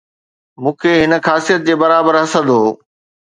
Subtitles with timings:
[0.61, 2.61] مون کي هن خاصيت جي برابر حسد هو